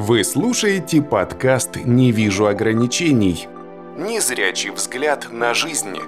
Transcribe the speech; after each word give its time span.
Вы 0.00 0.22
слушаете 0.22 1.02
подкаст 1.02 1.84
«Не 1.84 2.12
вижу 2.12 2.46
ограничений». 2.46 3.48
Незрячий 3.96 4.70
взгляд 4.70 5.26
на 5.32 5.54
жизнь. 5.54 5.98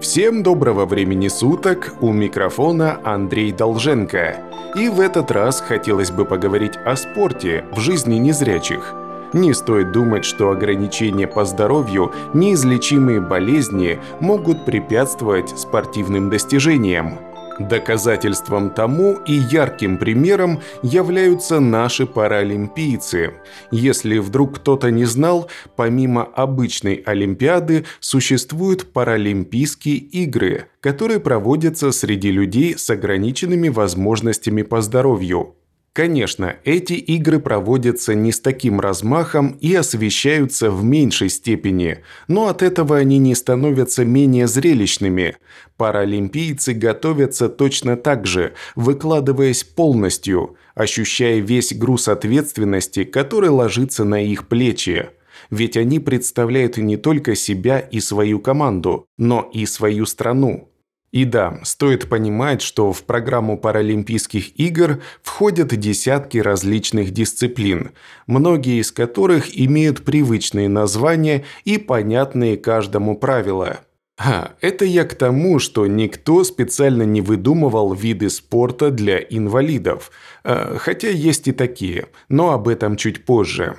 Всем 0.00 0.42
доброго 0.42 0.84
времени 0.84 1.28
суток, 1.28 1.94
у 2.00 2.12
микрофона 2.12 2.98
Андрей 3.04 3.52
Долженко. 3.52 4.34
И 4.74 4.88
в 4.88 4.98
этот 4.98 5.30
раз 5.30 5.60
хотелось 5.60 6.10
бы 6.10 6.24
поговорить 6.24 6.76
о 6.84 6.96
спорте 6.96 7.64
в 7.70 7.78
жизни 7.78 8.16
незрячих. 8.16 8.92
Не 9.32 9.54
стоит 9.54 9.92
думать, 9.92 10.24
что 10.24 10.50
ограничения 10.50 11.28
по 11.28 11.44
здоровью, 11.44 12.12
неизлечимые 12.34 13.20
болезни 13.20 14.00
могут 14.18 14.64
препятствовать 14.64 15.56
спортивным 15.56 16.30
достижениям. 16.30 17.16
Доказательством 17.58 18.70
тому 18.70 19.12
и 19.26 19.32
ярким 19.32 19.96
примером 19.96 20.60
являются 20.82 21.60
наши 21.60 22.04
паралимпийцы. 22.04 23.34
Если 23.70 24.18
вдруг 24.18 24.56
кто-то 24.56 24.90
не 24.90 25.04
знал, 25.04 25.48
помимо 25.76 26.24
обычной 26.24 26.94
Олимпиады 27.06 27.84
существуют 28.00 28.92
Паралимпийские 28.92 29.96
игры, 29.96 30.66
которые 30.80 31.20
проводятся 31.20 31.92
среди 31.92 32.32
людей 32.32 32.76
с 32.76 32.90
ограниченными 32.90 33.68
возможностями 33.68 34.62
по 34.62 34.80
здоровью. 34.80 35.54
Конечно, 35.94 36.56
эти 36.64 36.94
игры 36.94 37.38
проводятся 37.38 38.16
не 38.16 38.32
с 38.32 38.40
таким 38.40 38.80
размахом 38.80 39.56
и 39.60 39.72
освещаются 39.76 40.68
в 40.72 40.82
меньшей 40.82 41.28
степени, 41.28 41.98
но 42.26 42.48
от 42.48 42.62
этого 42.62 42.96
они 42.96 43.18
не 43.18 43.36
становятся 43.36 44.04
менее 44.04 44.48
зрелищными. 44.48 45.36
Паралимпийцы 45.76 46.72
готовятся 46.72 47.48
точно 47.48 47.96
так 47.96 48.26
же, 48.26 48.54
выкладываясь 48.74 49.62
полностью, 49.62 50.56
ощущая 50.74 51.38
весь 51.38 51.72
груз 51.72 52.08
ответственности, 52.08 53.04
который 53.04 53.50
ложится 53.50 54.02
на 54.02 54.20
их 54.20 54.48
плечи. 54.48 55.10
Ведь 55.50 55.76
они 55.76 56.00
представляют 56.00 56.76
не 56.76 56.96
только 56.96 57.36
себя 57.36 57.78
и 57.78 58.00
свою 58.00 58.40
команду, 58.40 59.06
но 59.16 59.48
и 59.54 59.64
свою 59.64 60.06
страну. 60.06 60.73
И 61.14 61.24
да, 61.24 61.60
стоит 61.62 62.08
понимать, 62.08 62.60
что 62.60 62.92
в 62.92 63.04
программу 63.04 63.56
Паралимпийских 63.56 64.58
игр 64.58 65.00
входят 65.22 65.68
десятки 65.68 66.38
различных 66.38 67.12
дисциплин, 67.12 67.92
многие 68.26 68.80
из 68.80 68.90
которых 68.90 69.56
имеют 69.56 70.04
привычные 70.04 70.68
названия 70.68 71.44
и 71.64 71.78
понятные 71.78 72.56
каждому 72.56 73.16
правила. 73.16 73.78
А, 74.18 74.54
это 74.60 74.84
я 74.84 75.04
к 75.04 75.14
тому, 75.14 75.60
что 75.60 75.86
никто 75.86 76.42
специально 76.42 77.04
не 77.04 77.20
выдумывал 77.20 77.94
виды 77.94 78.28
спорта 78.28 78.90
для 78.90 79.18
инвалидов. 79.18 80.10
А, 80.42 80.78
хотя 80.78 81.10
есть 81.10 81.46
и 81.46 81.52
такие, 81.52 82.08
но 82.28 82.50
об 82.50 82.66
этом 82.66 82.96
чуть 82.96 83.24
позже. 83.24 83.76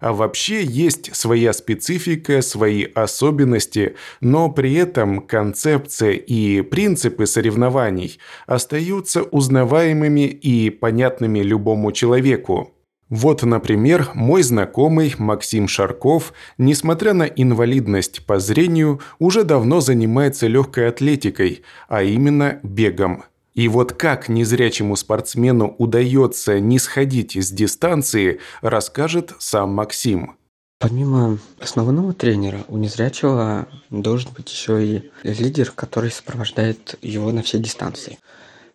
А 0.00 0.12
вообще 0.12 0.62
есть 0.62 1.14
своя 1.14 1.52
специфика, 1.52 2.42
свои 2.42 2.84
особенности, 2.84 3.96
но 4.20 4.50
при 4.50 4.74
этом 4.74 5.20
концепция 5.20 6.12
и 6.12 6.62
принципы 6.62 7.26
соревнований 7.26 8.18
остаются 8.46 9.22
узнаваемыми 9.22 10.26
и 10.26 10.70
понятными 10.70 11.40
любому 11.40 11.92
человеку. 11.92 12.72
Вот, 13.08 13.44
например, 13.44 14.08
мой 14.14 14.42
знакомый 14.42 15.14
Максим 15.18 15.68
Шарков, 15.68 16.32
несмотря 16.58 17.12
на 17.12 17.22
инвалидность 17.22 18.26
по 18.26 18.40
зрению, 18.40 19.00
уже 19.20 19.44
давно 19.44 19.80
занимается 19.80 20.48
легкой 20.48 20.88
атлетикой, 20.88 21.62
а 21.88 22.02
именно 22.02 22.58
бегом– 22.64 23.22
и 23.56 23.68
вот 23.68 23.94
как 23.94 24.28
незрячему 24.28 24.96
спортсмену 24.96 25.74
удается 25.78 26.60
не 26.60 26.78
сходить 26.78 27.36
с 27.36 27.50
дистанции, 27.50 28.38
расскажет 28.60 29.34
сам 29.38 29.70
Максим. 29.70 30.36
Помимо 30.78 31.38
основного 31.58 32.12
тренера, 32.12 32.64
у 32.68 32.76
незрячего 32.76 33.66
должен 33.88 34.30
быть 34.36 34.52
еще 34.52 34.86
и 34.86 35.10
лидер, 35.22 35.72
который 35.74 36.10
сопровождает 36.10 36.96
его 37.00 37.32
на 37.32 37.42
все 37.42 37.58
дистанции. 37.58 38.18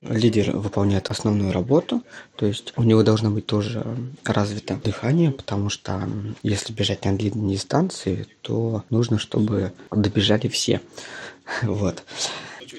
Лидер 0.01 0.57
выполняет 0.57 1.11
основную 1.11 1.51
работу, 1.51 2.01
то 2.35 2.47
есть 2.47 2.73
у 2.75 2.81
него 2.81 3.03
должно 3.03 3.29
быть 3.29 3.45
тоже 3.45 3.85
развито 4.25 4.79
дыхание, 4.83 5.29
потому 5.29 5.69
что 5.69 6.09
если 6.41 6.73
бежать 6.73 7.05
на 7.05 7.15
длинные 7.15 7.55
дистанции, 7.55 8.25
то 8.41 8.83
нужно, 8.89 9.19
чтобы 9.19 9.73
добежали 9.91 10.47
все. 10.47 10.81
Вот. 11.61 12.03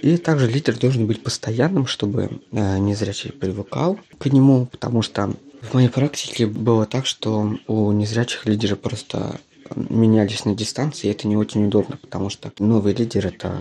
И 0.03 0.17
также 0.17 0.49
лидер 0.49 0.77
должен 0.77 1.07
быть 1.07 1.23
постоянным, 1.23 1.87
чтобы 1.87 2.41
э, 2.51 2.79
незрячий 2.79 3.31
привыкал 3.31 3.99
к 4.19 4.27
нему, 4.27 4.67
потому 4.67 5.01
что 5.01 5.33
в 5.63 5.75
моей 5.75 5.89
практике 5.89 6.47
было 6.47 6.87
так, 6.87 7.07
что 7.07 7.57
у 7.69 7.93
незрячих 7.93 8.45
лидеры 8.47 8.75
просто 8.75 9.39
менялись 9.77 10.45
на 10.45 10.57
дистанции, 10.57 11.07
и 11.07 11.11
это 11.11 11.29
не 11.29 11.37
очень 11.37 11.67
удобно, 11.67 11.97
потому 11.97 12.31
что 12.31 12.53
новый 12.59 12.95
лидер 12.95 13.29
это 13.29 13.61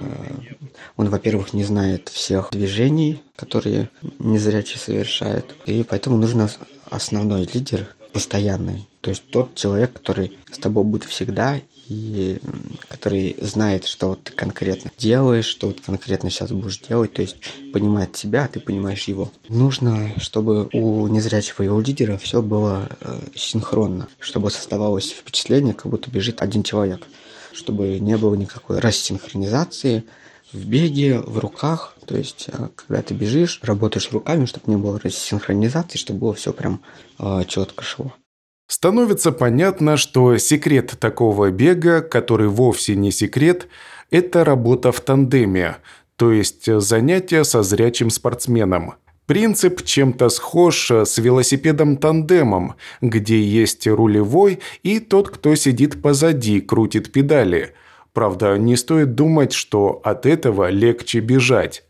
он, 0.98 1.10
во-первых, 1.10 1.54
не 1.54 1.64
знает 1.64 2.10
всех 2.10 2.50
движений, 2.52 3.22
которые 3.36 3.90
незрячий 4.18 4.80
совершает, 4.80 5.56
и 5.68 5.84
поэтому 5.84 6.18
нужен 6.18 6.50
основной 6.90 7.48
лидер 7.54 7.96
постоянный, 8.14 8.88
то 9.02 9.10
есть 9.10 9.24
тот 9.32 9.56
человек, 9.56 9.94
который 9.94 10.38
с 10.52 10.58
тобой 10.58 10.84
будет 10.84 11.06
всегда 11.06 11.60
и 11.88 12.40
который 12.88 13.36
знает, 13.42 13.86
что 13.86 14.10
вот 14.10 14.24
ты 14.24 14.32
конкретно 14.32 14.92
делаешь, 14.98 15.46
что 15.46 15.68
вот 15.68 15.82
конкретно 15.82 16.30
сейчас 16.30 16.52
будешь 16.52 16.80
делать, 16.80 17.14
то 17.14 17.22
есть 17.22 17.36
понимает 17.74 18.14
тебя, 18.14 18.46
а 18.46 18.48
ты 18.48 18.60
понимаешь 18.60 19.06
его. 19.06 19.32
Нужно, 19.50 20.14
чтобы 20.18 20.70
у 20.72 21.08
незрячего 21.08 21.74
у 21.74 21.82
лидера 21.82 22.18
все 22.18 22.42
было 22.42 22.90
э, 23.02 23.20
синхронно, 23.36 24.08
чтобы 24.20 24.52
создавалось 24.52 25.12
впечатление, 25.12 25.74
как 25.74 25.88
будто 25.88 26.10
бежит 26.10 26.42
один 26.42 26.64
человек, 26.64 27.08
чтобы 27.52 28.00
не 28.00 28.16
было 28.18 28.36
никакой 28.36 28.80
рассинхронизации, 28.80 30.06
в 30.54 30.66
беге, 30.66 31.20
в 31.20 31.40
руках. 31.40 31.96
То 32.06 32.18
есть, 32.18 32.50
э, 32.52 32.70
когда 32.76 33.02
ты 33.02 33.14
бежишь, 33.14 33.60
работаешь 33.64 34.12
руками, 34.12 34.46
чтобы 34.46 34.72
не 34.72 34.78
было 34.78 35.00
рассинхронизации, 35.00 35.98
чтобы 35.98 36.20
было 36.20 36.34
все 36.34 36.54
прям 36.54 36.82
э, 37.20 37.44
четко 37.48 37.84
шло. 37.84 38.14
Становится 38.68 39.32
понятно, 39.32 39.98
что 39.98 40.38
секрет 40.38 40.96
такого 41.00 41.52
бега, 41.52 42.02
который 42.02 42.48
вовсе 42.48 42.96
не 42.96 43.12
секрет, 43.12 43.68
это 44.12 44.46
работа 44.46 44.92
в 44.92 45.02
тандеме, 45.02 45.78
то 46.16 46.32
есть 46.32 46.72
занятие 46.82 47.44
со 47.44 47.64
зрячим 47.64 48.10
спортсменом. 48.10 48.94
Принцип 49.26 49.84
чем-то 49.84 50.30
схож 50.30 50.92
с 50.92 51.18
велосипедом-тандемом, 51.18 52.76
где 53.02 53.42
есть 53.42 53.88
рулевой 53.88 54.60
и 54.84 55.00
тот, 55.00 55.30
кто 55.30 55.56
сидит 55.56 56.02
позади, 56.02 56.60
крутит 56.60 57.12
педали. 57.12 57.74
Правда, 58.14 58.58
не 58.58 58.76
стоит 58.76 59.16
думать, 59.16 59.54
что 59.54 60.02
от 60.04 60.26
этого 60.26 60.70
легче 60.70 61.20
бежать. 61.20 61.84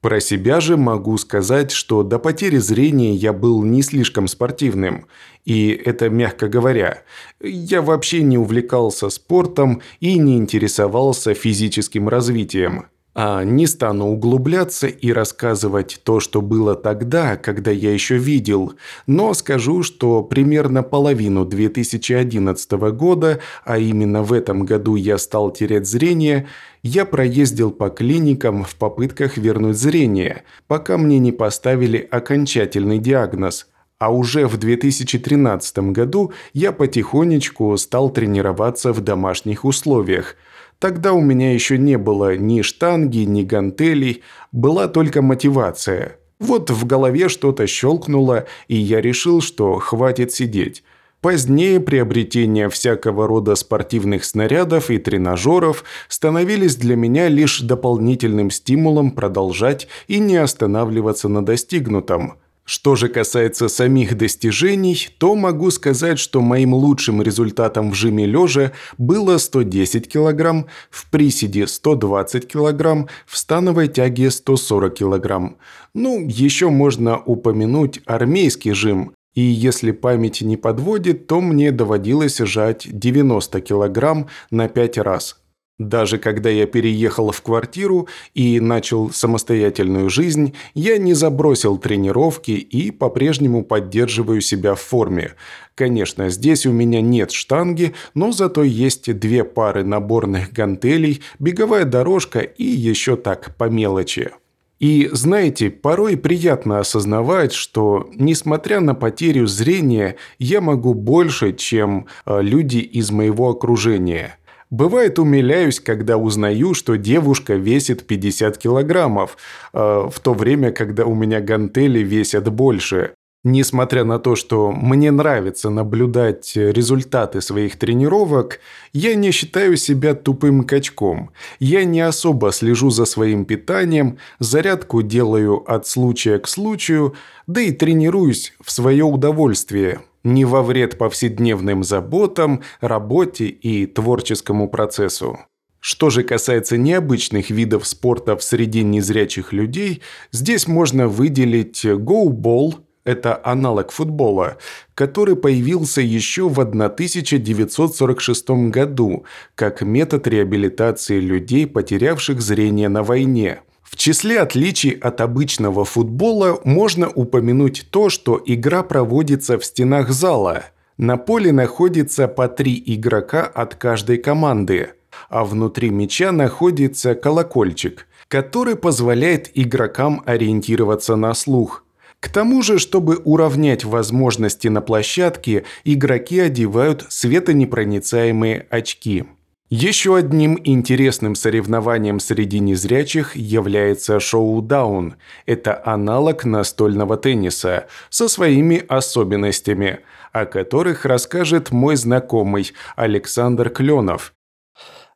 Про 0.00 0.18
себя 0.20 0.60
же 0.60 0.78
могу 0.78 1.18
сказать, 1.18 1.70
что 1.72 2.02
до 2.02 2.18
потери 2.18 2.56
зрения 2.56 3.14
я 3.14 3.34
был 3.34 3.62
не 3.62 3.82
слишком 3.82 4.28
спортивным. 4.28 5.06
И 5.44 5.68
это 5.70 6.08
мягко 6.08 6.48
говоря. 6.48 7.02
Я 7.40 7.82
вообще 7.82 8.22
не 8.22 8.38
увлекался 8.38 9.10
спортом 9.10 9.82
и 10.00 10.18
не 10.18 10.38
интересовался 10.38 11.34
физическим 11.34 12.08
развитием. 12.08 12.86
А 13.12 13.42
не 13.42 13.66
стану 13.66 14.12
углубляться 14.12 14.86
и 14.86 15.12
рассказывать 15.12 16.00
то, 16.04 16.20
что 16.20 16.40
было 16.40 16.76
тогда, 16.76 17.36
когда 17.36 17.72
я 17.72 17.92
еще 17.92 18.16
видел, 18.18 18.74
но 19.08 19.34
скажу, 19.34 19.82
что 19.82 20.22
примерно 20.22 20.84
половину 20.84 21.44
2011 21.44 22.70
года, 22.92 23.40
а 23.64 23.78
именно 23.78 24.22
в 24.22 24.32
этом 24.32 24.64
году 24.64 24.94
я 24.94 25.18
стал 25.18 25.50
терять 25.50 25.88
зрение, 25.88 26.46
я 26.84 27.04
проездил 27.04 27.72
по 27.72 27.90
клиникам 27.90 28.62
в 28.62 28.76
попытках 28.76 29.36
вернуть 29.36 29.76
зрение, 29.76 30.44
пока 30.68 30.96
мне 30.96 31.18
не 31.18 31.32
поставили 31.32 32.06
окончательный 32.10 32.98
диагноз. 32.98 33.66
А 33.98 34.14
уже 34.14 34.46
в 34.46 34.56
2013 34.56 35.90
году 35.90 36.32
я 36.54 36.70
потихонечку 36.70 37.76
стал 37.76 38.08
тренироваться 38.10 38.92
в 38.92 39.00
домашних 39.00 39.64
условиях– 39.64 40.36
Тогда 40.80 41.12
у 41.12 41.20
меня 41.20 41.52
еще 41.52 41.76
не 41.76 41.98
было 41.98 42.36
ни 42.36 42.62
штанги, 42.62 43.18
ни 43.18 43.42
гантелей, 43.42 44.22
была 44.50 44.88
только 44.88 45.20
мотивация. 45.20 46.16
Вот 46.38 46.70
в 46.70 46.86
голове 46.86 47.28
что-то 47.28 47.66
щелкнуло, 47.66 48.46
и 48.66 48.76
я 48.76 49.02
решил, 49.02 49.42
что 49.42 49.78
хватит 49.78 50.32
сидеть. 50.32 50.82
Позднее 51.20 51.80
приобретение 51.80 52.70
всякого 52.70 53.26
рода 53.26 53.56
спортивных 53.56 54.24
снарядов 54.24 54.90
и 54.90 54.96
тренажеров 54.96 55.84
становились 56.08 56.76
для 56.76 56.96
меня 56.96 57.28
лишь 57.28 57.60
дополнительным 57.60 58.50
стимулом 58.50 59.10
продолжать 59.10 59.86
и 60.08 60.18
не 60.18 60.38
останавливаться 60.38 61.28
на 61.28 61.44
достигнутом– 61.44 62.38
что 62.70 62.94
же 62.94 63.08
касается 63.08 63.66
самих 63.66 64.16
достижений, 64.16 65.08
то 65.18 65.34
могу 65.34 65.72
сказать, 65.72 66.20
что 66.20 66.40
моим 66.40 66.72
лучшим 66.72 67.20
результатом 67.20 67.90
в 67.90 67.94
жиме 67.94 68.26
лежа 68.26 68.70
было 68.96 69.38
110 69.38 70.08
кг, 70.08 70.66
в 70.88 71.10
приседе 71.10 71.66
120 71.66 72.46
кг, 72.46 73.08
в 73.26 73.36
становой 73.36 73.88
тяге 73.88 74.30
140 74.30 74.94
кг. 74.94 75.56
Ну, 75.94 76.24
еще 76.28 76.70
можно 76.70 77.18
упомянуть 77.18 78.02
армейский 78.06 78.72
жим, 78.72 79.14
И 79.34 79.40
если 79.40 79.90
память 79.90 80.40
не 80.40 80.56
подводит, 80.56 81.26
то 81.26 81.40
мне 81.40 81.72
доводилось 81.72 82.38
жать 82.38 82.86
90 82.88 83.60
килограмм 83.62 84.28
на 84.52 84.68
5 84.68 84.98
раз. 84.98 85.39
Даже 85.80 86.18
когда 86.18 86.50
я 86.50 86.66
переехал 86.66 87.30
в 87.30 87.40
квартиру 87.40 88.06
и 88.34 88.60
начал 88.60 89.10
самостоятельную 89.10 90.10
жизнь, 90.10 90.52
я 90.74 90.98
не 90.98 91.14
забросил 91.14 91.78
тренировки 91.78 92.50
и 92.50 92.90
по-прежнему 92.90 93.64
поддерживаю 93.64 94.42
себя 94.42 94.74
в 94.74 94.80
форме. 94.82 95.32
Конечно, 95.74 96.28
здесь 96.28 96.66
у 96.66 96.72
меня 96.72 97.00
нет 97.00 97.30
штанги, 97.30 97.94
но 98.12 98.30
зато 98.30 98.62
есть 98.62 99.18
две 99.18 99.42
пары 99.42 99.82
наборных 99.82 100.52
гантелей, 100.52 101.22
беговая 101.38 101.86
дорожка 101.86 102.40
и 102.40 102.64
еще 102.64 103.16
так 103.16 103.56
по 103.56 103.70
мелочи. 103.70 104.32
И 104.80 105.08
знаете, 105.12 105.70
порой 105.70 106.18
приятно 106.18 106.80
осознавать, 106.80 107.52
что, 107.52 108.10
несмотря 108.14 108.80
на 108.80 108.94
потерю 108.94 109.46
зрения, 109.46 110.16
я 110.38 110.60
могу 110.60 110.92
больше, 110.92 111.54
чем 111.54 112.06
э, 112.26 112.42
люди 112.42 112.78
из 112.78 113.10
моего 113.10 113.48
окружения– 113.48 114.36
Бывает, 114.70 115.18
умиляюсь, 115.18 115.80
когда 115.80 116.16
узнаю, 116.16 116.74
что 116.74 116.96
девушка 116.96 117.54
весит 117.54 118.06
50 118.06 118.56
килограммов, 118.56 119.36
э, 119.72 119.78
в 119.78 120.20
то 120.20 120.32
время, 120.32 120.70
когда 120.70 121.06
у 121.06 121.14
меня 121.14 121.40
гантели 121.40 121.98
весят 121.98 122.48
больше. 122.48 123.14
Несмотря 123.42 124.04
на 124.04 124.18
то, 124.18 124.36
что 124.36 124.70
мне 124.70 125.10
нравится 125.10 125.70
наблюдать 125.70 126.52
результаты 126.56 127.40
своих 127.40 127.78
тренировок, 127.78 128.60
я 128.92 129.14
не 129.14 129.30
считаю 129.30 129.76
себя 129.76 130.14
тупым 130.14 130.64
качком. 130.64 131.30
Я 131.58 131.84
не 131.84 132.02
особо 132.02 132.52
слежу 132.52 132.90
за 132.90 133.06
своим 133.06 133.46
питанием, 133.46 134.18
зарядку 134.40 135.00
делаю 135.00 135.64
от 135.66 135.86
случая 135.86 136.38
к 136.38 136.46
случаю, 136.46 137.14
да 137.46 137.62
и 137.62 137.72
тренируюсь 137.72 138.52
в 138.62 138.70
свое 138.70 139.04
удовольствие, 139.04 140.00
не 140.24 140.44
во 140.44 140.62
вред 140.62 140.98
повседневным 140.98 141.84
заботам, 141.84 142.62
работе 142.80 143.46
и 143.46 143.86
творческому 143.86 144.68
процессу. 144.68 145.38
Что 145.80 146.10
же 146.10 146.22
касается 146.22 146.76
необычных 146.76 147.50
видов 147.50 147.86
спорта 147.86 148.36
в 148.36 148.42
среде 148.42 148.82
незрячих 148.82 149.54
людей, 149.54 150.02
здесь 150.30 150.68
можно 150.68 151.08
выделить 151.08 151.86
гоубол– 151.86 152.74
это 153.04 153.40
аналог 153.42 153.90
футбола, 153.92 154.58
который 154.94 155.36
появился 155.36 156.02
еще 156.02 156.50
в 156.50 156.60
1946 156.60 158.50
году 158.70 159.24
как 159.54 159.80
метод 159.80 160.26
реабилитации 160.26 161.18
людей, 161.18 161.66
потерявших 161.66 162.42
зрение 162.42 162.90
на 162.90 163.02
войне– 163.02 163.62
в 163.90 163.96
числе 163.96 164.40
отличий 164.40 164.92
от 164.92 165.20
обычного 165.20 165.84
футбола 165.84 166.60
можно 166.62 167.08
упомянуть 167.08 167.88
то, 167.90 168.08
что 168.08 168.40
игра 168.46 168.84
проводится 168.84 169.58
в 169.58 169.64
стенах 169.64 170.10
зала. 170.10 170.66
На 170.96 171.16
поле 171.16 171.50
находится 171.50 172.28
по 172.28 172.46
три 172.46 172.80
игрока 172.86 173.44
от 173.46 173.74
каждой 173.74 174.18
команды, 174.18 174.90
а 175.28 175.44
внутри 175.44 175.90
мяча 175.90 176.30
находится 176.30 177.16
колокольчик, 177.16 178.06
который 178.28 178.76
позволяет 178.76 179.50
игрокам 179.54 180.22
ориентироваться 180.24 181.16
на 181.16 181.34
слух. 181.34 181.84
К 182.20 182.28
тому 182.28 182.62
же, 182.62 182.78
чтобы 182.78 183.16
уравнять 183.16 183.84
возможности 183.84 184.68
на 184.68 184.82
площадке, 184.82 185.64
игроки 185.82 186.38
одевают 186.38 187.06
светонепроницаемые 187.08 188.66
очки. 188.70 189.24
Еще 189.72 190.16
одним 190.16 190.58
интересным 190.64 191.36
соревнованием 191.36 192.18
среди 192.18 192.58
незрячих 192.58 193.36
является 193.36 194.18
шоу-даун. 194.18 195.14
Это 195.46 195.80
аналог 195.86 196.44
настольного 196.44 197.16
тенниса 197.16 197.86
со 198.08 198.26
своими 198.26 198.84
особенностями, 198.88 200.00
о 200.32 200.46
которых 200.46 201.04
расскажет 201.04 201.70
мой 201.70 201.94
знакомый 201.94 202.72
Александр 202.96 203.70
Кленов. 203.70 204.34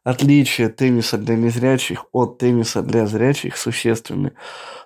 Отличие 0.05 0.69
тенниса 0.69 1.19
для 1.19 1.35
незрячих 1.35 2.05
от 2.13 2.39
тенниса 2.39 2.83
для 2.83 3.07
зрячих 3.07 3.57
существенны. 3.57 4.35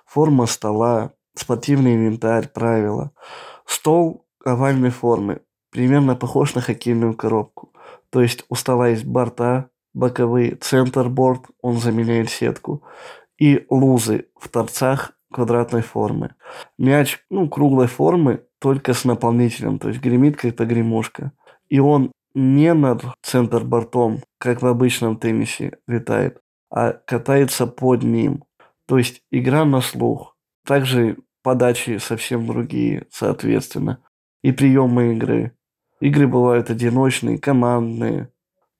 Форма 0.03 0.47
стола, 0.47 1.13
спортивный 1.35 1.93
инвентарь, 1.93 2.47
правила. 2.47 3.11
Стол 3.67 4.25
овальной 4.43 4.89
формы, 4.89 5.41
примерно 5.71 6.15
похож 6.15 6.55
на 6.55 6.61
хоккейную 6.61 7.13
коробку. 7.13 7.73
То 8.09 8.21
есть 8.21 8.45
у 8.49 8.55
стола 8.55 8.89
есть 8.89 9.05
борта, 9.05 9.69
боковые, 9.93 10.55
центрборд, 10.55 11.45
он 11.61 11.77
заменяет 11.77 12.29
сетку, 12.29 12.83
и 13.37 13.65
лузы 13.69 14.27
в 14.39 14.49
торцах 14.49 15.13
квадратной 15.31 15.81
формы. 15.81 16.35
Мяч, 16.77 17.19
ну, 17.29 17.47
круглой 17.49 17.87
формы, 17.87 18.43
только 18.59 18.93
с 18.93 19.05
наполнителем, 19.05 19.79
то 19.79 19.89
есть 19.89 20.01
гремит 20.01 20.37
как 20.37 20.55
погремушка. 20.55 21.31
И 21.69 21.79
он 21.79 22.11
не 22.33 22.73
над 22.73 23.03
центрбортом, 23.21 24.19
как 24.37 24.61
в 24.61 24.67
обычном 24.67 25.17
теннисе 25.17 25.77
летает, 25.87 26.39
а 26.69 26.93
катается 26.93 27.67
под 27.67 28.03
ним. 28.03 28.43
То 28.85 28.97
есть 28.97 29.21
игра 29.31 29.65
на 29.65 29.81
слух. 29.81 30.35
Также 30.65 31.17
подачи 31.43 31.97
совсем 31.97 32.45
другие, 32.45 33.07
соответственно. 33.11 34.03
И 34.43 34.51
приемы 34.51 35.13
игры. 35.13 35.53
Игры 35.99 36.27
бывают 36.27 36.69
одиночные, 36.69 37.37
командные. 37.37 38.29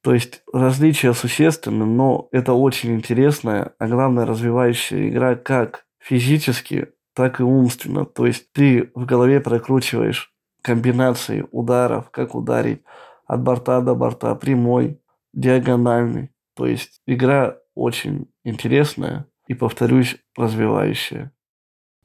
То 0.01 0.13
есть 0.13 0.41
различия 0.53 1.13
существенны, 1.13 1.85
но 1.85 2.29
это 2.31 2.53
очень 2.53 2.95
интересная, 2.95 3.73
а 3.79 3.87
главное 3.87 4.25
развивающая 4.25 5.09
игра 5.09 5.35
как 5.35 5.85
физически, 5.99 6.89
так 7.13 7.41
и 7.41 7.43
умственно. 7.43 8.05
То 8.05 8.25
есть 8.25 8.51
ты 8.53 8.91
в 8.95 9.05
голове 9.05 9.41
прокручиваешь 9.41 10.33
комбинации 10.61 11.45
ударов, 11.51 12.09
как 12.11 12.35
ударить 12.35 12.83
от 13.25 13.41
борта 13.41 13.81
до 13.81 13.93
борта, 13.93 14.35
прямой, 14.35 15.01
диагональный. 15.33 16.31
То 16.55 16.65
есть 16.65 17.01
игра 17.05 17.57
очень 17.75 18.31
интересная 18.43 19.27
и, 19.47 19.53
повторюсь, 19.53 20.17
развивающая. 20.37 21.31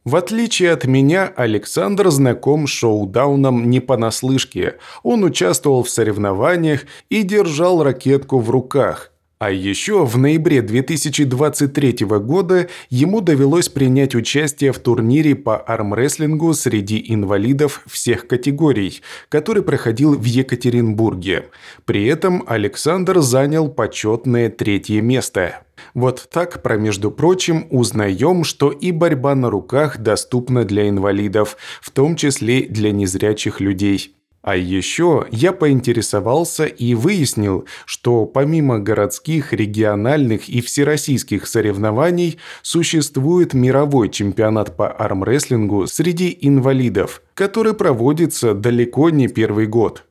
В 0.04 0.16
отличие 0.16 0.70
от 0.72 0.84
меня, 0.84 1.32
Александр 1.34 2.10
знаком 2.10 2.66
с 2.66 2.70
шоу-дауном 2.70 3.70
не 3.70 3.80
понаслышке. 3.80 4.76
Он 5.02 5.24
участвовал 5.24 5.82
в 5.82 5.88
соревнованиях 5.88 6.82
и 7.08 7.22
держал 7.22 7.82
ракетку 7.82 8.38
в 8.38 8.50
руках. 8.50 9.13
А 9.38 9.50
еще 9.50 10.04
в 10.04 10.16
ноябре 10.16 10.62
2023 10.62 12.06
года 12.06 12.69
ему 12.88 13.20
довелось 13.20 13.69
принять 13.69 14.14
участие 14.14 14.72
в 14.72 14.78
турнире 14.78 15.34
по 15.34 15.56
армрестлингу 15.56 16.54
среди 16.54 17.04
инвалидов 17.08 17.82
всех 17.86 18.28
категорий, 18.28 19.02
который 19.28 19.62
проходил 19.62 20.16
в 20.16 20.25
Екатеринбурге. 20.25 21.47
При 21.85 22.06
этом 22.06 22.44
Александр 22.47 23.20
занял 23.20 23.68
почетное 23.68 24.50
третье 24.50 25.00
место. 25.00 25.64
Вот 25.94 26.28
так, 26.30 26.62
про 26.62 26.76
между 26.76 27.11
прочим, 27.11 27.66
узнаем, 27.70 28.44
что 28.44 28.70
и 28.70 28.92
борьба 28.92 29.35
на 29.35 29.50
руках 29.50 29.99
доступна 29.99 30.64
для 30.64 30.88
инвалидов, 30.88 31.56
в 31.82 31.90
том 31.90 32.16
числе 32.16 32.62
для 32.62 32.92
незрячих 32.92 33.61
людей. 33.61 34.14
А 34.44 34.56
еще 34.56 35.26
я 35.30 35.54
поинтересовался 35.54 36.66
и 36.66 36.94
выяснил, 36.94 37.64
что 37.86 38.26
помимо 38.26 38.78
городских, 38.78 39.54
региональных 39.54 40.50
и 40.50 40.60
всероссийских 40.60 41.46
соревнований 41.46 42.38
существует 42.60 43.54
мировой 43.54 44.10
чемпионат 44.10 44.76
по 44.76 44.86
армрестлингу 44.86 45.86
среди 45.86 46.36
инвалидов, 46.42 47.22
который 47.32 47.72
проводится 47.72 48.52
далеко 48.52 49.08
не 49.08 49.28
первый 49.28 49.66
год. 49.66 50.04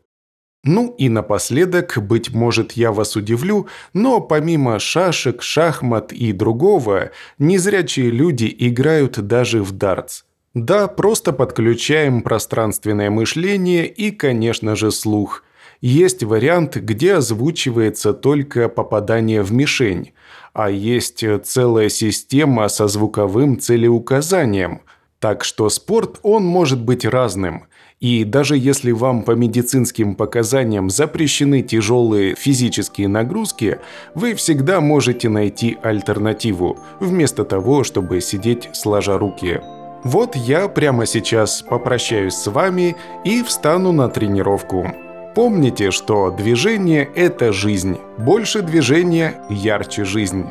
Ну 0.63 0.95
и 0.97 1.09
напоследок, 1.09 1.99
быть 2.01 2.33
может, 2.33 2.71
я 2.71 2.91
вас 2.91 3.15
удивлю, 3.15 3.67
но 3.93 4.19
помимо 4.19 4.79
шашек, 4.79 5.43
шахмат 5.43 6.11
и 6.11 6.31
другого, 6.31 7.11
незрячие 7.37 8.09
люди 8.09 8.53
играют 8.57 9.19
даже 9.19 9.61
в 9.61 9.73
дартс. 9.73 10.23
Да, 10.53 10.87
просто 10.87 11.33
подключаем 11.33 12.21
пространственное 12.21 13.09
мышление 13.09 13.87
и, 13.87 14.11
конечно 14.11 14.75
же, 14.75 14.91
слух. 14.91 15.43
Есть 15.81 16.23
вариант, 16.23 16.77
где 16.77 17.15
озвучивается 17.15 18.13
только 18.13 18.69
попадание 18.69 19.41
в 19.41 19.51
мишень, 19.51 20.13
а 20.53 20.69
есть 20.69 21.23
целая 21.43 21.89
система 21.89 22.67
со 22.69 22.87
звуковым 22.87 23.59
целеуказанием. 23.59 24.81
Так 25.19 25.43
что 25.43 25.69
спорт, 25.69 26.19
он 26.21 26.45
может 26.45 26.81
быть 26.81 27.05
разным– 27.05 27.65
и 28.03 28.25
даже 28.25 28.57
если 28.57 28.91
вам 28.91 29.23
по 29.23 29.31
медицинским 29.31 30.15
показаниям 30.15 30.89
запрещены 30.89 31.61
тяжелые 31.61 32.35
физические 32.35 33.07
нагрузки, 33.07 33.79
вы 34.13 34.33
всегда 34.33 34.81
можете 34.81 35.29
найти 35.29 35.77
альтернативу, 35.81 36.77
вместо 36.99 37.45
того, 37.45 37.85
чтобы 37.85 38.19
сидеть 38.19 38.67
сложа 38.73 39.17
руки. 39.17 39.61
Вот 40.03 40.35
я 40.35 40.67
прямо 40.67 41.05
сейчас 41.05 41.61
попрощаюсь 41.61 42.35
с 42.35 42.47
вами 42.47 42.95
и 43.23 43.41
встану 43.41 43.91
на 43.93 44.09
тренировку. 44.09 44.87
Помните, 45.33 45.91
что 45.91 46.29
движение– 46.29 47.09
это 47.15 47.53
жизнь. 47.53 47.97
Больше 48.17 48.61
движения– 48.61 49.35
ярче 49.49 50.03
жизнь. 50.03 50.45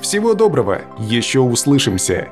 Всего 0.00 0.34
доброго, 0.34 0.82
еще 0.98 1.40
услышимся. 1.40 2.28